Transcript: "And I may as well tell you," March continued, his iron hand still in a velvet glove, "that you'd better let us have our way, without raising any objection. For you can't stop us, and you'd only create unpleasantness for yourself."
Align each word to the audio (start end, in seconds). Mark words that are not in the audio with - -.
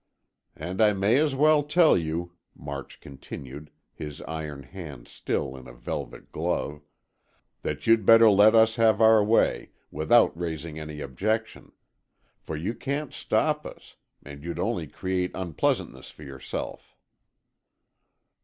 "And 0.55 0.81
I 0.81 0.93
may 0.93 1.19
as 1.19 1.35
well 1.35 1.61
tell 1.61 1.95
you," 1.95 2.33
March 2.55 2.99
continued, 3.01 3.69
his 3.93 4.19
iron 4.23 4.63
hand 4.63 5.07
still 5.07 5.55
in 5.55 5.67
a 5.67 5.73
velvet 5.73 6.31
glove, 6.31 6.81
"that 7.61 7.85
you'd 7.85 8.03
better 8.03 8.27
let 8.27 8.55
us 8.55 8.77
have 8.77 8.99
our 8.99 9.23
way, 9.23 9.69
without 9.91 10.35
raising 10.35 10.79
any 10.79 11.01
objection. 11.01 11.71
For 12.39 12.55
you 12.55 12.73
can't 12.73 13.13
stop 13.13 13.63
us, 13.63 13.95
and 14.25 14.43
you'd 14.43 14.57
only 14.57 14.87
create 14.87 15.29
unpleasantness 15.35 16.09
for 16.09 16.23
yourself." 16.23 16.95